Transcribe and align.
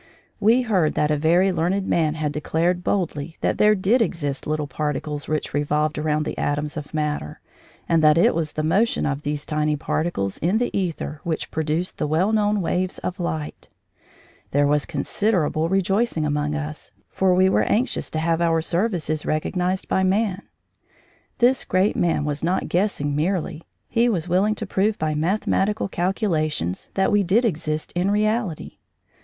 We 0.39 0.63
heard 0.63 0.95
that 0.95 1.11
a 1.11 1.15
very 1.15 1.51
learned 1.51 1.85
man 1.85 2.15
had 2.15 2.31
declared 2.31 2.83
boldly 2.83 3.35
that 3.41 3.59
there 3.59 3.75
did 3.75 4.01
exist 4.01 4.47
little 4.47 4.65
particles 4.65 5.27
which 5.27 5.53
revolved 5.53 5.99
around 5.99 6.25
the 6.25 6.35
atoms 6.39 6.75
of 6.75 6.91
matter, 6.91 7.39
and 7.87 8.03
that 8.03 8.17
it 8.17 8.33
was 8.33 8.53
the 8.53 8.63
motion 8.63 9.05
of 9.05 9.21
these 9.21 9.45
tiny 9.45 9.75
particles 9.75 10.39
in 10.39 10.57
the 10.57 10.71
æther 10.71 11.19
which 11.23 11.51
produced 11.51 11.99
the 11.99 12.07
well 12.07 12.31
known 12.31 12.61
waves 12.61 12.97
of 12.97 13.19
light. 13.19 13.69
There 14.49 14.65
was 14.65 14.87
considerable 14.87 15.69
rejoicing 15.69 16.25
among 16.25 16.55
us, 16.55 16.91
for 17.07 17.35
we 17.35 17.47
were 17.47 17.61
anxious 17.61 18.09
to 18.09 18.17
have 18.17 18.41
our 18.41 18.59
services 18.63 19.23
recognised 19.23 19.87
by 19.87 20.01
man. 20.01 20.41
This 21.37 21.63
great 21.63 21.95
man 21.95 22.25
was 22.25 22.43
not 22.43 22.69
guessing 22.69 23.15
merely; 23.15 23.61
he 23.87 24.09
was 24.09 24.27
willing 24.27 24.55
to 24.55 24.65
prove 24.65 24.97
by 24.97 25.13
mathematical 25.13 25.87
calculations 25.87 26.89
that 26.95 27.11
we 27.11 27.21
did 27.21 27.45
exist 27.45 27.93
in 27.95 28.09
reality. 28.09 28.77